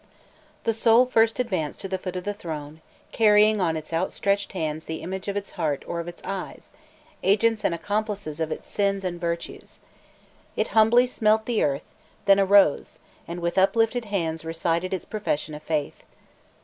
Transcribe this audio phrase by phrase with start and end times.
[0.63, 4.85] The soul first advanced to the foot of the throne, carrying on its outstretched hands
[4.85, 6.71] the image of its heart or of its eyes,
[7.21, 9.79] agents and accomplices of its sins and virtues.
[10.55, 11.85] It humbly "smelt the earth,"
[12.25, 16.03] then arose, and with uplifted hands recited its profession of faith.